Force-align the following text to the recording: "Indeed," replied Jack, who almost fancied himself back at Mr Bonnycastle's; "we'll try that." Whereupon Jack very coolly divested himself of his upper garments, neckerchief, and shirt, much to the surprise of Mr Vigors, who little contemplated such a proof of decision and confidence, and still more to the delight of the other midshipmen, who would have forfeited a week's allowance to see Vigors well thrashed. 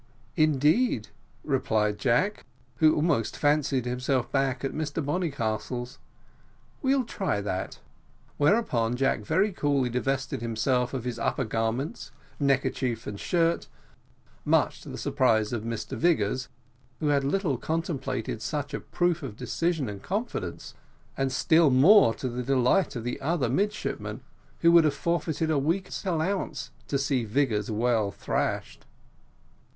"Indeed," 0.35 1.09
replied 1.43 1.99
Jack, 1.99 2.47
who 2.77 2.95
almost 2.95 3.37
fancied 3.37 3.85
himself 3.85 4.31
back 4.31 4.65
at 4.65 4.71
Mr 4.73 5.05
Bonnycastle's; 5.05 5.99
"we'll 6.81 7.03
try 7.03 7.39
that." 7.39 7.77
Whereupon 8.37 8.95
Jack 8.95 9.19
very 9.19 9.51
coolly 9.51 9.91
divested 9.91 10.41
himself 10.41 10.95
of 10.95 11.03
his 11.03 11.19
upper 11.19 11.43
garments, 11.45 12.09
neckerchief, 12.39 13.05
and 13.05 13.19
shirt, 13.19 13.67
much 14.43 14.81
to 14.81 14.89
the 14.89 14.97
surprise 14.97 15.53
of 15.53 15.61
Mr 15.65 15.95
Vigors, 15.95 16.49
who 16.99 17.05
little 17.19 17.59
contemplated 17.59 18.41
such 18.41 18.73
a 18.73 18.79
proof 18.79 19.21
of 19.21 19.37
decision 19.37 19.87
and 19.87 20.01
confidence, 20.01 20.73
and 21.15 21.31
still 21.31 21.69
more 21.69 22.15
to 22.15 22.27
the 22.27 22.41
delight 22.41 22.95
of 22.95 23.03
the 23.03 23.21
other 23.21 23.49
midshipmen, 23.49 24.21
who 24.61 24.71
would 24.71 24.83
have 24.83 24.95
forfeited 24.95 25.51
a 25.51 25.59
week's 25.59 26.03
allowance 26.07 26.71
to 26.87 26.97
see 26.97 27.23
Vigors 27.23 27.69
well 27.69 28.09
thrashed. 28.09 28.87